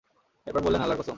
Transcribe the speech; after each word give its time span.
এরপর 0.47 0.61
বললেন, 0.61 0.81
আল্লাহর 0.81 0.99
কসম! 0.99 1.09